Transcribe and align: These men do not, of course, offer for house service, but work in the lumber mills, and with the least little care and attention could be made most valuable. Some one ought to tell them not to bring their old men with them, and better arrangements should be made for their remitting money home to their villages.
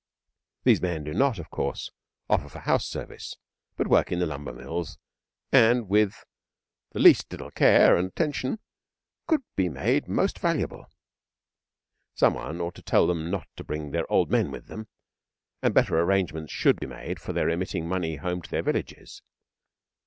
These 0.63 0.81
men 0.81 1.03
do 1.03 1.13
not, 1.13 1.37
of 1.37 1.51
course, 1.51 1.91
offer 2.27 2.49
for 2.49 2.57
house 2.57 2.87
service, 2.87 3.37
but 3.77 3.85
work 3.85 4.11
in 4.11 4.17
the 4.17 4.25
lumber 4.25 4.51
mills, 4.51 4.97
and 5.51 5.87
with 5.87 6.25
the 6.91 6.97
least 6.97 7.31
little 7.31 7.51
care 7.51 7.95
and 7.95 8.07
attention 8.07 8.57
could 9.27 9.43
be 9.55 9.69
made 9.69 10.07
most 10.07 10.39
valuable. 10.39 10.87
Some 12.15 12.33
one 12.33 12.59
ought 12.61 12.73
to 12.73 12.81
tell 12.81 13.05
them 13.05 13.29
not 13.29 13.47
to 13.57 13.63
bring 13.63 13.91
their 13.91 14.11
old 14.11 14.31
men 14.31 14.49
with 14.49 14.65
them, 14.65 14.87
and 15.61 15.71
better 15.71 15.99
arrangements 15.99 16.51
should 16.51 16.79
be 16.79 16.87
made 16.87 17.19
for 17.19 17.31
their 17.31 17.45
remitting 17.45 17.87
money 17.87 18.15
home 18.15 18.41
to 18.41 18.49
their 18.49 18.63
villages. 18.63 19.21